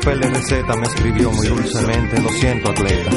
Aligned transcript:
papel 0.00 0.20
de 0.20 0.28
receta 0.30 0.76
me 0.76 0.86
escribió 0.86 1.30
muy 1.30 1.46
dulcemente, 1.46 2.20
lo 2.20 2.28
siento, 2.30 2.70
atleta. 2.70 3.10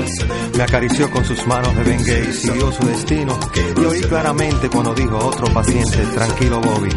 Me 0.58 0.64
acarició 0.64 1.10
con 1.10 1.24
sus 1.24 1.46
manos 1.48 1.76
de 1.76 1.84
bengue 1.84 2.28
y 2.30 2.34
siguió 2.34 2.72
su 2.72 2.86
destino. 2.86 3.40
Y 3.78 3.86
oí 3.86 4.02
claramente 4.02 4.70
cuando 4.70 4.94
dijo 4.94 5.18
otro 5.18 5.52
paciente, 5.54 5.98
tranquilo, 6.14 6.60
Bobby. 6.60 6.90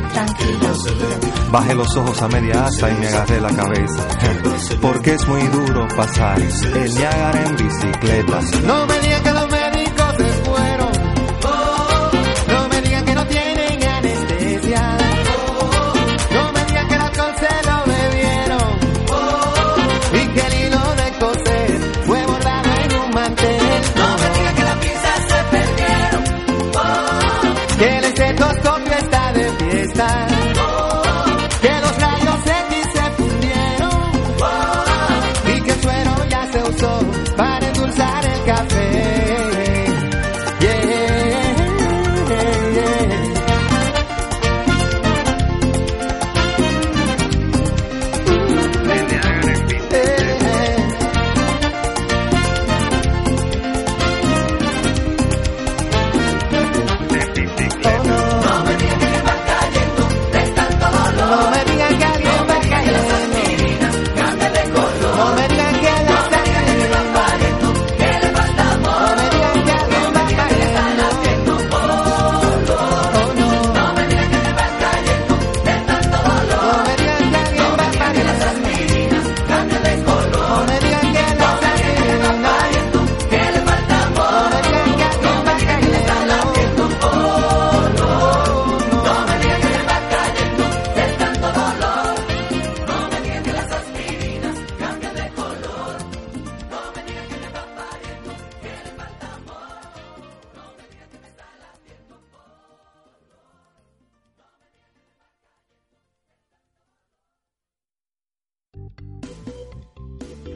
Bajé 1.50 1.74
los 1.74 1.96
ojos 1.96 2.20
a 2.20 2.28
media 2.28 2.64
asta 2.64 2.90
y 2.90 2.94
me 2.94 3.06
agarré 3.06 3.40
la 3.40 3.54
cabeza. 3.54 4.08
Porque 4.80 5.14
es 5.14 5.26
muy 5.28 5.42
duro 5.48 5.86
pasar 5.96 6.40
el 6.40 6.94
Niágara 6.94 7.46
en 7.46 7.56
bicicleta. 7.56 8.40
No 8.64 8.86
que 8.86 9.32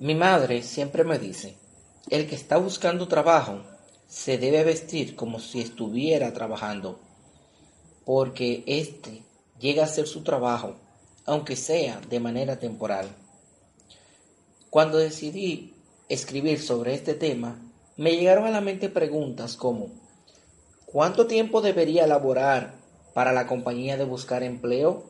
Mi 0.00 0.14
madre 0.14 0.62
siempre 0.62 1.02
me 1.02 1.18
dice, 1.18 1.56
el 2.08 2.28
que 2.28 2.36
está 2.36 2.56
buscando 2.56 3.08
trabajo 3.08 3.62
se 4.06 4.38
debe 4.38 4.62
vestir 4.62 5.16
como 5.16 5.40
si 5.40 5.60
estuviera 5.60 6.32
trabajando, 6.32 7.00
porque 8.04 8.62
éste 8.68 9.24
llega 9.58 9.82
a 9.82 9.88
ser 9.88 10.06
su 10.06 10.22
trabajo, 10.22 10.76
aunque 11.24 11.56
sea 11.56 12.00
de 12.08 12.20
manera 12.20 12.60
temporal. 12.60 13.08
Cuando 14.70 14.98
decidí 14.98 15.74
escribir 16.08 16.62
sobre 16.62 16.94
este 16.94 17.14
tema, 17.14 17.60
me 17.96 18.12
llegaron 18.12 18.46
a 18.46 18.52
la 18.52 18.60
mente 18.60 18.88
preguntas 18.88 19.56
como 19.56 19.88
¿cuánto 20.86 21.26
tiempo 21.26 21.60
debería 21.60 22.06
laborar 22.06 22.76
para 23.14 23.32
la 23.32 23.48
compañía 23.48 23.96
de 23.96 24.04
buscar 24.04 24.44
empleo? 24.44 25.06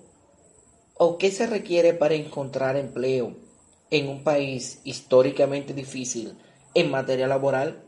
¿O 0.94 1.18
qué 1.18 1.30
se 1.30 1.46
requiere 1.46 1.92
para 1.92 2.14
encontrar 2.14 2.78
empleo 2.78 3.47
en 3.90 4.08
un 4.08 4.22
país 4.22 4.80
históricamente 4.84 5.72
difícil 5.74 6.36
en 6.74 6.90
materia 6.90 7.26
laboral? 7.26 7.82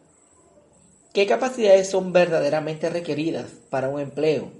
¿Qué 1.12 1.26
capacidades 1.26 1.90
son 1.90 2.12
verdaderamente 2.12 2.88
requeridas 2.88 3.50
para 3.68 3.88
un 3.88 4.00
empleo 4.00 4.52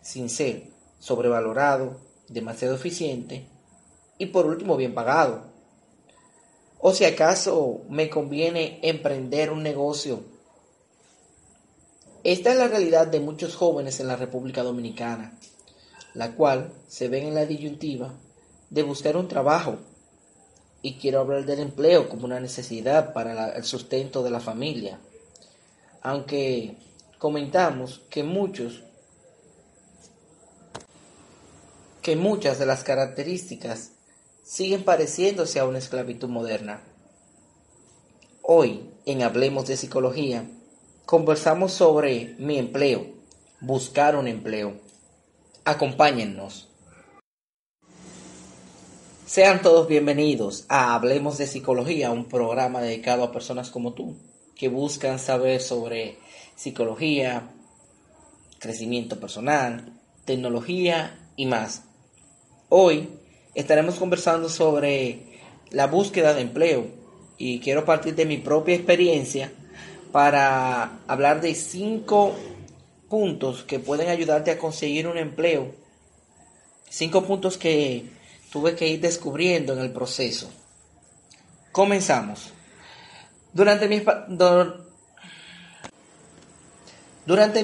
sin 0.00 0.28
ser 0.30 0.70
sobrevalorado, 0.98 2.00
demasiado 2.28 2.74
eficiente 2.74 3.46
y 4.18 4.26
por 4.26 4.46
último 4.46 4.76
bien 4.76 4.94
pagado? 4.94 5.52
¿O 6.80 6.92
si 6.92 7.04
acaso 7.04 7.82
me 7.88 8.10
conviene 8.10 8.80
emprender 8.82 9.52
un 9.52 9.62
negocio? 9.62 10.24
Esta 12.24 12.52
es 12.52 12.56
la 12.56 12.68
realidad 12.68 13.06
de 13.06 13.20
muchos 13.20 13.54
jóvenes 13.54 14.00
en 14.00 14.08
la 14.08 14.16
República 14.16 14.62
Dominicana, 14.62 15.38
la 16.14 16.34
cual 16.34 16.72
se 16.88 17.08
ven 17.08 17.26
en 17.26 17.34
la 17.34 17.46
disyuntiva 17.46 18.14
de 18.70 18.82
buscar 18.82 19.16
un 19.16 19.28
trabajo 19.28 19.78
y 20.82 20.94
quiero 20.94 21.20
hablar 21.20 21.46
del 21.46 21.60
empleo 21.60 22.08
como 22.08 22.24
una 22.24 22.40
necesidad 22.40 23.12
para 23.12 23.50
el 23.50 23.64
sustento 23.64 24.22
de 24.22 24.30
la 24.30 24.40
familia. 24.40 24.98
Aunque 26.02 26.76
comentamos 27.18 28.02
que 28.10 28.24
muchos 28.24 28.82
que 32.02 32.16
muchas 32.16 32.58
de 32.58 32.66
las 32.66 32.82
características 32.82 33.92
siguen 34.42 34.84
pareciéndose 34.84 35.60
a 35.60 35.66
una 35.66 35.78
esclavitud 35.78 36.28
moderna. 36.28 36.82
Hoy, 38.42 38.90
en 39.06 39.22
Hablemos 39.22 39.68
de 39.68 39.76
Psicología, 39.76 40.44
conversamos 41.06 41.72
sobre 41.72 42.34
mi 42.38 42.58
empleo, 42.58 43.06
buscar 43.60 44.16
un 44.16 44.26
empleo. 44.26 44.80
Acompáñennos. 45.64 46.71
Sean 49.32 49.62
todos 49.62 49.88
bienvenidos 49.88 50.66
a 50.68 50.94
Hablemos 50.94 51.38
de 51.38 51.46
Psicología, 51.46 52.10
un 52.10 52.26
programa 52.26 52.82
dedicado 52.82 53.24
a 53.24 53.32
personas 53.32 53.70
como 53.70 53.94
tú, 53.94 54.18
que 54.54 54.68
buscan 54.68 55.18
saber 55.18 55.62
sobre 55.62 56.18
psicología, 56.54 57.48
crecimiento 58.58 59.18
personal, 59.18 59.98
tecnología 60.26 61.18
y 61.34 61.46
más. 61.46 61.84
Hoy 62.68 63.08
estaremos 63.54 63.94
conversando 63.94 64.50
sobre 64.50 65.40
la 65.70 65.86
búsqueda 65.86 66.34
de 66.34 66.42
empleo 66.42 66.88
y 67.38 67.60
quiero 67.60 67.86
partir 67.86 68.14
de 68.14 68.26
mi 68.26 68.36
propia 68.36 68.74
experiencia 68.74 69.50
para 70.12 70.98
hablar 71.06 71.40
de 71.40 71.54
cinco 71.54 72.34
puntos 73.08 73.62
que 73.62 73.78
pueden 73.78 74.10
ayudarte 74.10 74.50
a 74.50 74.58
conseguir 74.58 75.06
un 75.06 75.16
empleo. 75.16 75.74
Cinco 76.90 77.24
puntos 77.24 77.56
que 77.56 78.20
tuve 78.52 78.76
que 78.76 78.86
ir 78.86 79.00
descubriendo 79.00 79.72
en 79.72 79.78
el 79.80 79.90
proceso. 79.92 80.50
Comenzamos. 81.72 82.52
Durante 83.54 83.88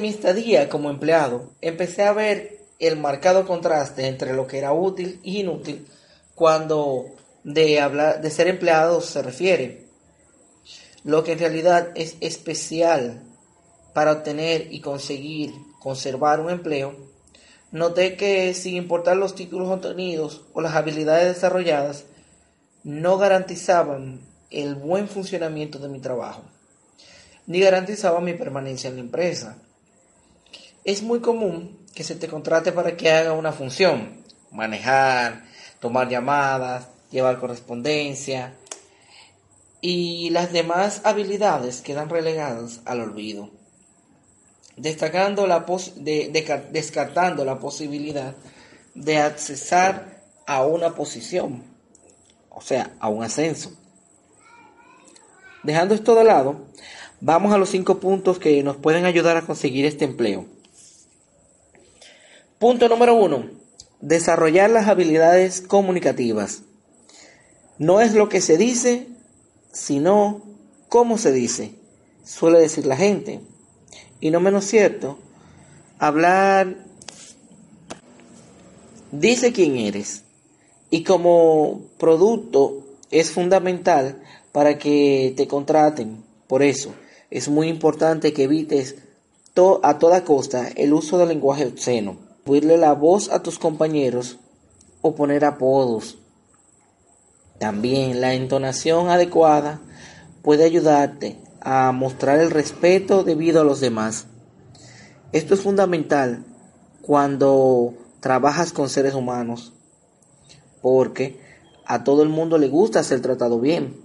mi, 0.01 0.09
estadía 0.09 0.69
como 0.69 0.89
empleado, 0.91 1.53
empecé 1.61 2.05
a 2.05 2.13
ver 2.13 2.59
el 2.79 2.97
marcado 2.97 3.47
contraste 3.47 4.07
entre 4.07 4.33
lo 4.33 4.47
que 4.47 4.59
era 4.59 4.73
útil 4.73 5.21
y 5.23 5.41
inútil 5.41 5.87
cuando 6.35 7.07
de, 7.45 7.81
hablar, 7.81 8.23
de 8.23 8.31
ser 8.31 8.49
empleado 8.49 9.01
se 9.03 9.23
refiere. 9.23 9.87
Lo 11.05 11.23
que 11.23 11.33
en 11.33 11.39
realidad 11.39 11.91
es 11.95 12.17
especial 12.21 13.23
para 13.93 14.13
obtener 14.13 14.73
y 14.73 14.81
conseguir 14.81 15.53
conservar 15.81 16.41
un 16.41 16.51
empleo 16.51 17.08
noté 17.71 18.17
que 18.17 18.55
sin 18.55 18.77
importar 18.77 19.17
los 19.17 19.35
títulos 19.35 19.69
obtenidos 19.69 20.43
o 20.53 20.61
las 20.61 20.75
habilidades 20.75 21.35
desarrolladas, 21.35 22.05
no 22.85 23.19
garantizaban 23.19 24.21
el 24.51 24.75
buen 24.75 25.09
funcionamiento 25.09 25.79
de 25.79 25.89
mi 25.89 26.01
trabajo, 26.01 26.43
ni 27.47 27.61
garantizaban 27.61 28.25
mi 28.25 28.35
permanencia 28.35 28.89
en 28.89 28.97
la 28.97 29.03
empresa. 29.03 29.59
Es 30.85 31.03
muy 31.03 31.21
común 31.21 31.79
que 31.95 32.05
se 32.05 32.15
te 32.15 32.29
contrate 32.29 32.73
para 32.73 32.97
que 32.97 33.11
haga 33.11 33.33
una 33.33 33.53
función, 33.53 34.25
manejar, 34.51 35.45
tomar 35.81 36.09
llamadas, 36.09 36.89
llevar 37.11 37.39
correspondencia, 37.39 38.55
y 39.81 40.31
las 40.31 40.53
demás 40.53 41.03
habilidades 41.05 41.83
quedan 41.83 42.09
relegadas 42.09 42.81
al 42.85 43.01
olvido 43.01 43.58
destacando 44.79 45.47
la 45.47 45.67
descartando 46.71 47.45
la 47.45 47.59
posibilidad 47.59 48.35
de 48.95 49.19
accesar 49.19 50.23
a 50.47 50.65
una 50.65 50.95
posición, 50.95 51.63
o 52.51 52.61
sea, 52.61 52.95
a 53.01 53.09
un 53.09 53.23
ascenso. 53.23 53.73
Dejando 55.63 55.95
esto 55.95 56.15
de 56.15 56.25
lado, 56.25 56.67
vamos 57.21 57.53
a 57.53 57.59
los 57.59 57.69
cinco 57.69 57.99
puntos 57.99 58.39
que 58.39 58.63
nos 58.63 58.77
pueden 58.77 59.05
ayudar 59.05 59.37
a 59.37 59.43
conseguir 59.43 59.85
este 59.85 60.05
empleo. 60.05 60.47
Punto 62.59 62.89
número 62.89 63.15
uno, 63.15 63.51
desarrollar 64.01 64.71
las 64.71 64.89
habilidades 64.89 65.61
comunicativas. 65.61 66.63
No 67.79 68.01
es 68.01 68.15
lo 68.15 68.29
que 68.29 68.41
se 68.41 68.57
dice, 68.57 69.07
sino 69.73 70.43
cómo 70.89 71.19
se 71.19 71.33
dice, 71.33 71.75
suele 72.25 72.59
decir 72.59 72.87
la 72.87 72.97
gente 72.97 73.41
y 74.21 74.31
no 74.31 74.41
menos 74.41 74.65
cierto, 74.65 75.19
hablar 75.99 76.77
dice 79.13 79.53
quién 79.53 79.77
eres 79.77 80.25
y 80.91 81.05
como 81.05 81.83
producto 81.99 82.85
es 83.11 83.31
fundamental 83.31 84.23
para 84.53 84.79
que 84.79 85.35
te 85.37 85.47
contraten. 85.47 86.25
Por 86.47 86.63
eso 86.63 86.95
es 87.31 87.49
muy 87.49 87.69
importante 87.69 88.33
que 88.33 88.45
evites 88.45 88.97
a 89.83 89.99
toda 89.99 90.25
costa 90.25 90.69
el 90.77 90.93
uso 90.93 91.19
del 91.19 91.29
lenguaje 91.29 91.67
obsceno, 91.67 92.17
oírle 92.47 92.77
la 92.77 92.93
voz 92.93 93.29
a 93.29 93.43
tus 93.43 93.59
compañeros 93.59 94.39
o 95.01 95.17
poner 95.17 95.45
apodos. 95.45 96.19
También 97.59 98.21
la 98.21 98.35
entonación 98.35 99.09
adecuada 99.09 99.81
puede 100.43 100.65
ayudarte 100.65 101.39
a 101.71 101.93
mostrar 101.93 102.41
el 102.41 102.51
respeto 102.51 103.25
debido 103.25 103.61
a 103.61 103.65
los 103.65 103.79
demás. 103.79 104.25
Esto 105.33 105.53
es 105.53 105.61
fundamental 105.61 106.47
cuando 107.03 107.93
trabajas 108.21 108.73
con 108.73 108.89
seres 108.89 109.13
humanos, 109.13 109.75
porque 110.81 111.39
a 111.85 112.05
todo 112.05 112.23
el 112.23 112.31
mundo 112.31 112.57
le 112.57 112.69
gusta 112.69 113.05
ser 113.05 113.21
tratado 113.21 113.61
bien. 113.61 114.01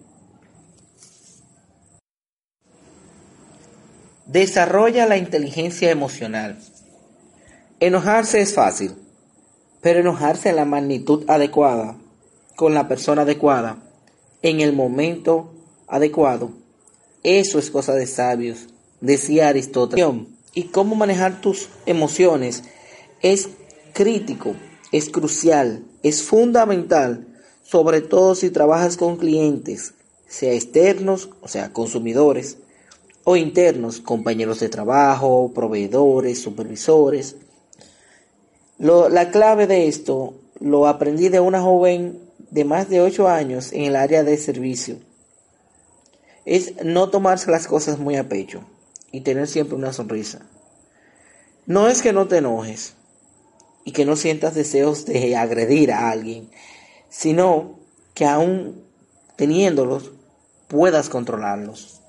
Desarrolla 4.25 5.05
la 5.05 5.15
inteligencia 5.15 5.89
emocional. 5.89 6.60
Enojarse 7.79 8.41
es 8.41 8.53
fácil, 8.53 8.93
pero 9.79 10.01
enojarse 10.01 10.50
en 10.50 10.58
la 10.58 10.65
magnitud 10.65 11.24
adecuada, 11.29 11.96
con 12.58 12.74
la 12.74 12.89
persona 12.89 13.22
adecuada, 13.22 13.77
en 14.41 14.60
el 14.60 14.74
momento 14.74 15.53
adecuado, 15.88 16.62
eso 17.24 17.58
es 17.58 17.72
cosa 17.72 17.94
de 17.94 18.06
sabios, 18.06 18.68
decía 19.01 19.48
Aristóteles. 19.48 20.06
Y 20.53 20.65
cómo 20.65 20.96
manejar 20.96 21.42
tus 21.42 21.70
emociones 21.86 22.63
es 23.22 23.50
crítico, 23.94 24.56
es 24.92 25.10
crucial, 25.10 25.84
es 26.03 26.22
fundamental, 26.22 27.27
sobre 27.63 28.01
todo 28.01 28.36
si 28.36 28.51
trabajas 28.51 28.98
con 28.98 29.18
clientes, 29.18 29.94
sea 30.27 30.53
externos, 30.53 31.30
o 31.42 31.48
sea, 31.48 31.74
consumidores, 31.74 32.58
o 33.24 33.36
internos, 33.38 34.01
compañeros 34.01 34.60
de 34.60 34.70
trabajo, 34.70 35.51
proveedores, 35.56 36.42
supervisores. 36.42 37.38
la 38.77 39.32
clave 39.32 39.65
de 39.65 39.88
esto 39.88 40.34
lo 40.60 40.88
aprendí 40.88 41.30
de 41.30 41.39
una 41.39 41.62
joven 41.62 42.20
de 42.51 42.65
más 42.65 42.89
de 42.89 43.01
8 43.01 43.27
años 43.30 43.72
en 43.72 43.84
el 43.84 43.96
área 43.96 44.24
de 44.24 44.38
servicio. 44.38 44.98
Es 46.45 46.83
no 46.83 47.09
tomarse 47.09 47.51
las 47.51 47.67
cosas 47.67 48.00
muy 48.00 48.15
a 48.15 48.27
pecho 48.27 48.63
y 49.12 49.21
tener 49.21 49.47
siempre 49.47 49.75
una 49.75 49.93
sonrisa. 49.93 50.41
No 51.65 51.88
es 51.88 52.01
que 52.01 52.12
no 52.12 52.27
te 52.27 52.38
enojes 52.38 52.95
y 53.85 53.91
que 53.91 54.05
no 54.05 54.15
sientas 54.15 54.55
deseos 54.55 55.05
de 55.05 55.35
agredir 55.35 55.91
a 55.91 56.09
alguien, 56.09 56.50
sino 57.09 57.79
que 58.13 58.25
aún 58.25 58.83
teniéndolos 59.35 60.12
puedas 60.67 61.09
controlarlos. 61.09 62.01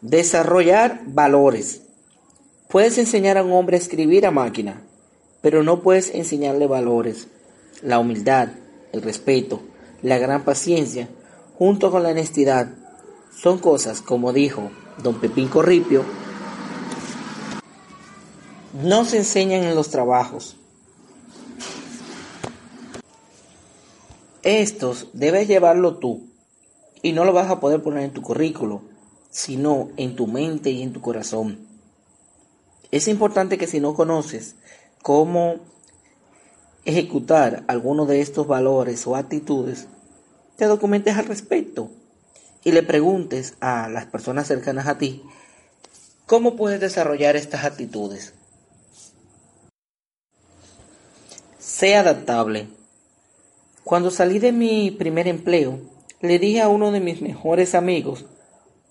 Desarrollar 0.00 1.00
valores. 1.06 1.82
Puedes 2.68 2.98
enseñar 2.98 3.36
a 3.36 3.42
un 3.42 3.52
hombre 3.52 3.76
a 3.76 3.80
escribir 3.80 4.26
a 4.26 4.30
máquina, 4.30 4.82
pero 5.42 5.62
no 5.62 5.82
puedes 5.82 6.14
enseñarle 6.14 6.66
valores. 6.66 7.28
La 7.82 7.98
humildad, 7.98 8.48
el 8.92 9.02
respeto, 9.02 9.62
la 10.02 10.18
gran 10.18 10.44
paciencia, 10.44 11.08
junto 11.58 11.90
con 11.90 12.04
la 12.04 12.10
honestidad, 12.10 12.68
son 13.36 13.58
cosas, 13.58 14.00
como 14.00 14.32
dijo 14.32 14.70
don 15.02 15.20
Pepín 15.20 15.48
Corripio, 15.48 16.04
no 18.84 19.04
se 19.04 19.18
enseñan 19.18 19.64
en 19.64 19.74
los 19.74 19.90
trabajos. 19.90 20.56
Estos 24.42 25.08
debes 25.12 25.48
llevarlo 25.48 25.98
tú 25.98 26.28
y 27.02 27.12
no 27.12 27.24
lo 27.24 27.32
vas 27.32 27.50
a 27.50 27.58
poder 27.58 27.82
poner 27.82 28.04
en 28.04 28.12
tu 28.12 28.22
currículo, 28.22 28.82
sino 29.30 29.88
en 29.96 30.14
tu 30.14 30.28
mente 30.28 30.70
y 30.70 30.82
en 30.82 30.92
tu 30.92 31.00
corazón. 31.00 31.66
Es 32.92 33.08
importante 33.08 33.58
que 33.58 33.66
si 33.66 33.80
no 33.80 33.94
conoces 33.94 34.54
cómo 35.02 35.56
ejecutar 36.84 37.64
alguno 37.66 38.06
de 38.06 38.20
estos 38.20 38.46
valores 38.46 39.06
o 39.06 39.16
actitudes, 39.16 39.88
te 40.58 40.64
documentes 40.64 41.16
al 41.16 41.26
respecto 41.26 41.88
y 42.64 42.72
le 42.72 42.82
preguntes 42.82 43.54
a 43.60 43.88
las 43.88 44.06
personas 44.06 44.48
cercanas 44.48 44.88
a 44.88 44.98
ti 44.98 45.22
cómo 46.26 46.56
puedes 46.56 46.80
desarrollar 46.80 47.36
estas 47.36 47.64
actitudes. 47.64 48.34
Sé 51.60 51.94
adaptable. 51.94 52.66
Cuando 53.84 54.10
salí 54.10 54.40
de 54.40 54.50
mi 54.50 54.90
primer 54.90 55.28
empleo, 55.28 55.78
le 56.20 56.40
dije 56.40 56.60
a 56.60 56.68
uno 56.68 56.90
de 56.90 56.98
mis 56.98 57.22
mejores 57.22 57.76
amigos 57.76 58.24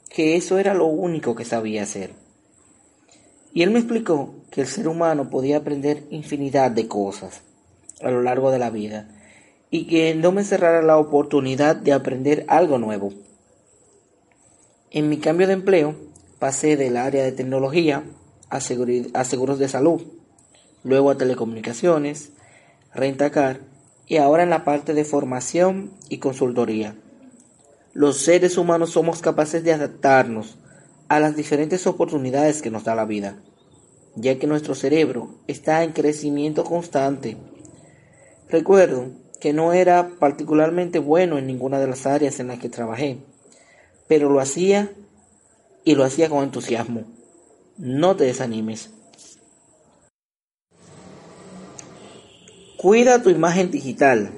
que 0.09 0.37
eso 0.37 0.59
era 0.59 0.73
lo 0.73 0.85
único 0.85 1.35
que 1.35 1.43
sabía 1.43 1.83
hacer. 1.83 2.13
Y 3.53 3.63
él 3.63 3.71
me 3.71 3.79
explicó 3.79 4.35
que 4.51 4.61
el 4.61 4.67
ser 4.67 4.87
humano 4.87 5.29
podía 5.29 5.57
aprender 5.57 6.05
infinidad 6.11 6.71
de 6.71 6.87
cosas 6.87 7.41
a 8.01 8.09
lo 8.09 8.21
largo 8.21 8.51
de 8.51 8.59
la 8.59 8.69
vida 8.69 9.09
y 9.69 9.87
que 9.87 10.15
no 10.15 10.31
me 10.31 10.43
cerrara 10.43 10.81
la 10.81 10.97
oportunidad 10.97 11.75
de 11.75 11.93
aprender 11.93 12.45
algo 12.47 12.77
nuevo. 12.77 13.13
En 14.91 15.09
mi 15.09 15.17
cambio 15.17 15.47
de 15.47 15.53
empleo 15.53 15.95
pasé 16.39 16.77
del 16.77 16.97
área 16.97 17.23
de 17.23 17.31
tecnología 17.31 18.03
a, 18.49 18.61
seguros 18.61 19.59
de 19.59 19.67
salud, 19.67 20.01
luego 20.83 21.09
a 21.09 21.17
telecomunicaciones, 21.17 22.31
rentacar 22.93 23.59
y 24.05 24.17
ahora 24.17 24.43
en 24.43 24.49
la 24.49 24.63
parte 24.63 24.93
de 24.93 25.03
formación 25.03 25.91
y 26.09 26.19
consultoría. 26.19 26.95
Los 27.93 28.19
seres 28.19 28.57
humanos 28.57 28.91
somos 28.91 29.21
capaces 29.21 29.63
de 29.63 29.73
adaptarnos 29.73 30.57
a 31.09 31.19
las 31.19 31.35
diferentes 31.35 31.87
oportunidades 31.87 32.61
que 32.61 32.71
nos 32.71 32.85
da 32.85 32.95
la 32.95 33.05
vida, 33.05 33.37
ya 34.15 34.39
que 34.39 34.47
nuestro 34.47 34.75
cerebro 34.75 35.35
está 35.47 35.83
en 35.83 35.91
crecimiento 35.91 36.63
constante. 36.63 37.37
Recuerdo 38.49 39.11
que 39.39 39.53
no 39.53 39.73
era 39.73 40.09
particularmente 40.19 40.99
bueno 40.99 41.37
en 41.37 41.47
ninguna 41.47 41.79
de 41.79 41.87
las 41.87 42.05
áreas 42.05 42.39
en 42.39 42.47
las 42.47 42.59
que 42.59 42.69
trabajé, 42.69 43.17
pero 44.07 44.29
lo 44.29 44.39
hacía 44.39 44.91
y 45.83 45.95
lo 45.95 46.03
hacía 46.03 46.29
con 46.29 46.43
entusiasmo. 46.43 47.03
No 47.77 48.15
te 48.15 48.25
desanimes. 48.25 48.89
Cuida 52.77 53.21
tu 53.21 53.29
imagen 53.29 53.71
digital. 53.71 54.31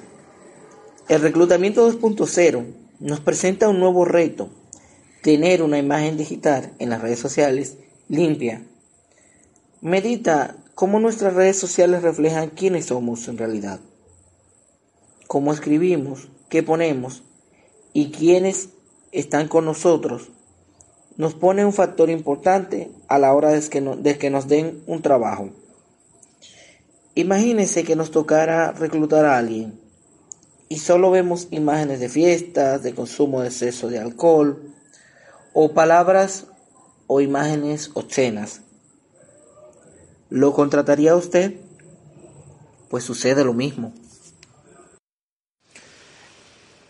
El 1.08 1.22
reclutamiento 1.22 1.92
2.0 1.92 2.66
nos 3.00 3.20
presenta 3.20 3.68
un 3.68 3.80
nuevo 3.80 4.06
reto, 4.06 4.50
tener 5.22 5.62
una 5.62 5.78
imagen 5.78 6.18
digital 6.18 6.74
en 6.80 6.90
las 6.90 7.02
redes 7.02 7.20
sociales 7.20 7.78
limpia. 8.08 8.64
Medita 9.82 10.58
cómo 10.76 11.00
nuestras 11.00 11.34
redes 11.34 11.58
sociales 11.58 12.02
reflejan 12.02 12.50
quiénes 12.50 12.86
somos 12.86 13.28
en 13.28 13.38
realidad, 13.38 13.80
cómo 15.30 15.54
escribimos, 15.54 16.28
qué 16.50 16.64
ponemos 16.64 17.22
y 17.94 18.10
quiénes 18.10 18.70
están 19.12 19.48
con 19.48 19.64
nosotros. 19.64 20.32
Nos 21.18 21.36
pone 21.36 21.64
un 21.64 21.72
factor 21.72 22.10
importante 22.10 22.90
a 23.08 23.20
la 23.20 23.32
hora 23.36 23.52
de 23.52 24.18
que, 24.18 24.30
nos 24.32 24.48
den 24.48 24.82
un 24.88 25.04
trabajo. 25.04 25.52
Imagínese 27.14 27.84
que 27.84 27.96
nos 27.96 28.10
tocara 28.10 28.72
reclutar 28.72 29.26
a 29.26 29.38
alguien 29.38 29.80
y 30.68 30.80
solo 30.80 31.12
vemos 31.12 31.48
imágenes 31.52 32.00
de 32.00 32.10
fiestas, 32.10 32.82
de 32.82 32.96
consumo 32.96 33.42
de 33.42 33.50
exceso 33.50 33.88
de 33.88 34.00
alcohol, 34.00 34.74
o 35.54 35.76
palabras 35.76 36.48
o 37.06 37.22
imágenes 37.22 37.92
obscenas. 37.94 38.62
¿Lo 40.32 40.54
contrataría 40.54 41.16
usted? 41.16 41.60
Pues 42.90 43.04
sucede 43.04 43.44
lo 43.44 43.54
mismo. 43.54 43.94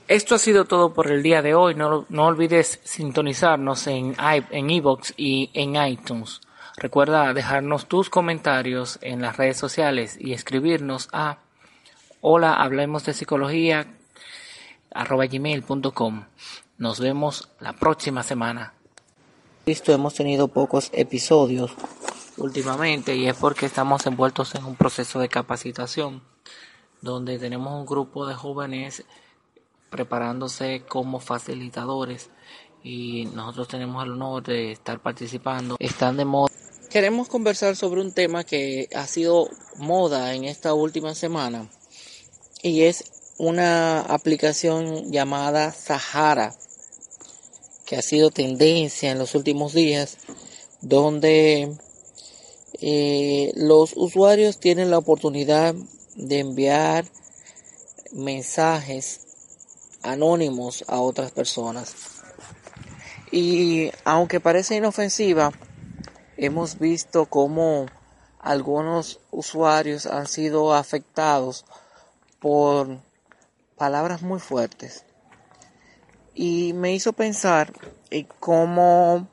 Esto 0.09 0.33
ha 0.33 0.39
sido 0.39 0.65
todo 0.65 0.91
por 0.91 1.11
el 1.11 1.21
día 1.21 1.43
de 1.43 1.53
hoy. 1.53 1.75
No, 1.75 2.07
no 2.09 2.25
olvides 2.25 2.79
sintonizarnos 2.83 3.85
en 3.85 4.15
en 4.17 4.69
iVoox 4.71 5.13
y 5.17 5.51
en 5.53 5.75
iTunes. 5.75 6.41
Recuerda 6.77 7.31
dejarnos 7.31 7.85
tus 7.85 8.09
comentarios 8.09 8.97
en 9.03 9.21
las 9.21 9.37
redes 9.37 9.57
sociales 9.57 10.17
y 10.19 10.33
escribirnos 10.33 11.09
a 11.13 11.37
hola, 12.21 12.55
hablemos 12.55 13.05
de 13.05 13.13
psicología, 13.13 13.85
arroba 14.91 15.27
gmail.com. 15.27 16.25
Nos 16.79 16.99
vemos 16.99 17.49
la 17.59 17.73
próxima 17.73 18.23
semana. 18.23 18.73
Visto, 19.67 19.93
hemos 19.93 20.15
tenido 20.15 20.47
pocos 20.47 20.89
episodios 20.91 21.75
últimamente 22.37 23.15
y 23.15 23.27
es 23.27 23.35
porque 23.35 23.67
estamos 23.67 24.07
envueltos 24.07 24.55
en 24.55 24.65
un 24.65 24.75
proceso 24.75 25.19
de 25.19 25.29
capacitación 25.29 26.23
donde 26.99 27.37
tenemos 27.37 27.73
un 27.73 27.85
grupo 27.85 28.25
de 28.25 28.33
jóvenes 28.33 29.05
preparándose 29.89 30.84
como 30.88 31.19
facilitadores 31.19 32.29
y 32.84 33.25
nosotros 33.34 33.67
tenemos 33.67 34.03
el 34.03 34.12
honor 34.12 34.43
de 34.43 34.72
estar 34.72 35.01
participando. 35.01 35.75
Están 35.79 36.17
de 36.17 36.25
moda. 36.25 36.53
Queremos 36.89 37.27
conversar 37.27 37.75
sobre 37.75 38.01
un 38.01 38.13
tema 38.13 38.43
que 38.43 38.89
ha 38.96 39.05
sido 39.05 39.48
moda 39.77 40.34
en 40.34 40.46
esta 40.46 40.74
última 40.74 41.13
semana 41.13 41.69
y 42.63 42.84
es 42.84 43.03
una 43.38 44.01
aplicación 44.01 45.12
llamada 45.12 45.72
Sahara 45.72 46.53
que 47.86 47.96
ha 47.96 48.01
sido 48.01 48.31
tendencia 48.31 49.12
en 49.12 49.19
los 49.19 49.36
últimos 49.36 49.74
días 49.74 50.17
donde 50.81 51.77
eh, 52.81 53.51
los 53.55 53.93
usuarios 53.96 54.60
tienen 54.60 54.89
la 54.91 54.98
oportunidad 54.98 55.75
de 56.15 56.39
enviar 56.39 57.05
mensajes 58.12 59.28
anónimos 60.03 60.83
a 60.87 60.99
otras 60.99 61.31
personas. 61.31 61.95
Y 63.31 63.91
aunque 64.05 64.39
parece 64.39 64.75
inofensiva 64.75 65.51
hemos 66.37 66.79
visto 66.79 67.25
cómo 67.25 67.85
algunos 68.39 69.19
usuarios 69.31 70.05
han 70.05 70.27
sido 70.27 70.73
afectados 70.73 71.65
por 72.39 72.99
palabras 73.77 74.21
muy 74.21 74.39
fuertes. 74.39 75.05
Y 76.33 76.73
me 76.73 76.93
hizo 76.93 77.13
pensar 77.13 77.73
en 78.09 78.27
cómo 78.39 79.27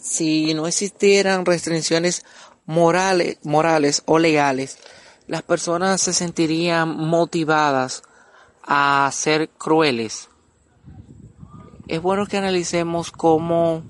si 0.00 0.54
no 0.54 0.66
existieran 0.66 1.44
restricciones 1.44 2.24
morales, 2.66 3.38
morales 3.42 4.02
o 4.06 4.18
legales, 4.18 4.78
las 5.26 5.42
personas 5.42 6.00
se 6.00 6.12
sentirían 6.12 6.96
motivadas 6.96 8.02
a 8.66 9.08
ser 9.12 9.48
crueles. 9.50 10.28
Es 11.86 12.02
bueno 12.02 12.26
que 12.26 12.36
analicemos 12.36 13.12
cómo, 13.12 13.82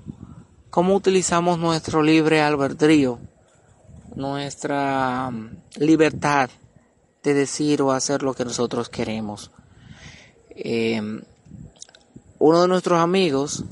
cómo 0.69 0.93
utilizamos 0.95 1.57
nuestro 1.57 2.03
libre 2.03 2.41
albedrío, 2.41 3.19
nuestra 4.15 5.31
libertad 5.77 6.49
de 7.23 7.33
decir 7.33 7.81
o 7.81 7.91
hacer 7.91 8.21
lo 8.21 8.35
que 8.35 8.45
nosotros 8.45 8.87
queremos. 8.87 9.51
Eh, 10.49 11.01
uno 12.39 12.61
de 12.61 12.67
nuestros 12.67 12.99
amigos 12.99 13.63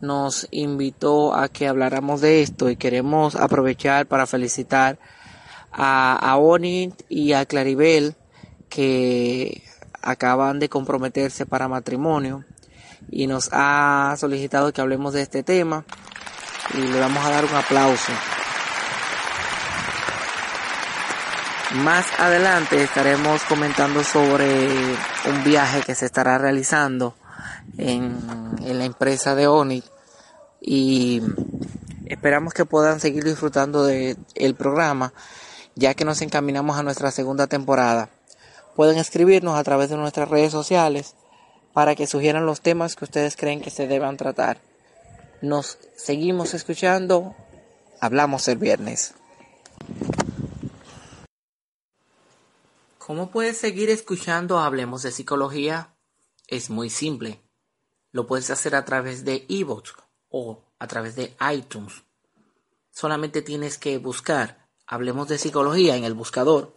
nos 0.00 0.48
invitó 0.50 1.34
a 1.34 1.48
que 1.48 1.68
habláramos 1.68 2.20
de 2.20 2.42
esto 2.42 2.68
y 2.68 2.76
queremos 2.76 3.36
aprovechar 3.36 4.06
para 4.06 4.26
felicitar 4.26 4.98
a, 5.72 6.16
a 6.16 6.36
Onit 6.36 7.02
y 7.08 7.32
a 7.32 7.46
Claribel 7.46 8.16
que 8.68 9.62
acaban 10.04 10.58
de 10.58 10.68
comprometerse 10.68 11.46
para 11.46 11.68
matrimonio 11.68 12.44
y 13.10 13.26
nos 13.26 13.48
ha 13.52 14.14
solicitado 14.18 14.72
que 14.72 14.80
hablemos 14.80 15.12
de 15.14 15.22
este 15.22 15.42
tema 15.42 15.84
y 16.74 16.78
le 16.78 17.00
vamos 17.00 17.24
a 17.24 17.30
dar 17.30 17.44
un 17.44 17.54
aplauso. 17.54 18.12
Más 21.82 22.06
adelante 22.20 22.82
estaremos 22.82 23.42
comentando 23.44 24.04
sobre 24.04 24.68
un 25.26 25.44
viaje 25.44 25.82
que 25.82 25.94
se 25.94 26.06
estará 26.06 26.38
realizando 26.38 27.16
en, 27.78 28.16
en 28.62 28.78
la 28.78 28.84
empresa 28.84 29.34
de 29.34 29.48
ONI 29.48 29.82
y 30.60 31.20
esperamos 32.06 32.54
que 32.54 32.64
puedan 32.64 33.00
seguir 33.00 33.24
disfrutando 33.24 33.84
del 33.84 34.16
el 34.34 34.54
programa 34.54 35.12
ya 35.74 35.94
que 35.94 36.04
nos 36.04 36.22
encaminamos 36.22 36.78
a 36.78 36.82
nuestra 36.82 37.10
segunda 37.10 37.46
temporada. 37.46 38.08
Pueden 38.74 38.98
escribirnos 38.98 39.56
a 39.56 39.64
través 39.64 39.90
de 39.90 39.96
nuestras 39.96 40.28
redes 40.28 40.50
sociales 40.50 41.14
para 41.72 41.94
que 41.94 42.06
sugieran 42.06 42.46
los 42.46 42.60
temas 42.60 42.96
que 42.96 43.04
ustedes 43.04 43.36
creen 43.36 43.60
que 43.60 43.70
se 43.70 43.86
deban 43.86 44.16
tratar. 44.16 44.60
Nos 45.42 45.78
seguimos 45.96 46.54
escuchando. 46.54 47.34
Hablamos 48.00 48.48
el 48.48 48.58
viernes. 48.58 49.14
¿Cómo 52.98 53.30
puedes 53.30 53.58
seguir 53.58 53.90
escuchando 53.90 54.58
Hablemos 54.58 55.02
de 55.02 55.12
Psicología? 55.12 55.94
Es 56.48 56.70
muy 56.70 56.90
simple. 56.90 57.42
Lo 58.12 58.26
puedes 58.26 58.50
hacer 58.50 58.74
a 58.74 58.84
través 58.84 59.24
de 59.24 59.44
ebooks 59.48 59.94
o 60.30 60.64
a 60.78 60.86
través 60.86 61.14
de 61.14 61.36
iTunes. 61.52 62.02
Solamente 62.90 63.42
tienes 63.42 63.78
que 63.78 63.98
buscar 63.98 64.66
Hablemos 64.86 65.28
de 65.28 65.38
Psicología 65.38 65.96
en 65.96 66.04
el 66.04 66.14
buscador 66.14 66.74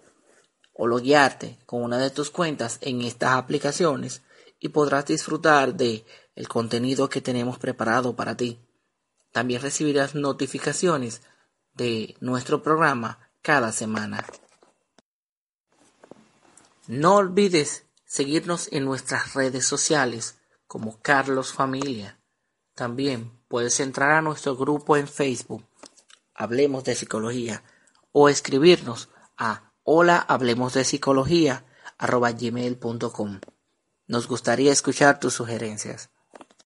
o 0.77 0.87
loguearte 0.87 1.57
con 1.65 1.81
una 1.81 1.97
de 1.97 2.11
tus 2.11 2.29
cuentas 2.29 2.77
en 2.81 3.01
estas 3.01 3.31
aplicaciones 3.31 4.21
y 4.59 4.69
podrás 4.69 5.05
disfrutar 5.07 5.73
de 5.73 6.05
el 6.35 6.47
contenido 6.47 7.09
que 7.09 7.19
tenemos 7.19 7.57
preparado 7.57 8.15
para 8.15 8.37
ti. 8.37 8.59
También 9.31 9.61
recibirás 9.61 10.13
notificaciones 10.13 11.23
de 11.73 12.15
nuestro 12.21 12.61
programa 12.61 13.31
cada 13.41 13.71
semana. 13.71 14.25
No 16.87 17.15
olvides 17.15 17.85
seguirnos 18.05 18.69
en 18.71 18.85
nuestras 18.85 19.33
redes 19.33 19.65
sociales 19.65 20.37
como 20.67 21.01
Carlos 21.01 21.53
Familia. 21.53 22.19
También 22.75 23.41
puedes 23.47 23.79
entrar 23.79 24.11
a 24.11 24.21
nuestro 24.21 24.55
grupo 24.55 24.95
en 24.95 25.07
Facebook, 25.07 25.65
Hablemos 26.35 26.83
de 26.83 26.93
Psicología, 26.93 27.63
o 28.11 28.29
escribirnos 28.29 29.09
a 29.37 29.66
hola 29.89 30.17
hablemos 30.17 30.73
de 30.73 30.83
psicología 30.83 31.63
arroba 31.97 32.33
gmail.com. 32.33 33.39
Nos 34.05 34.27
gustaría 34.27 34.73
escuchar 34.73 35.17
tus 35.21 35.35
sugerencias. 35.35 36.09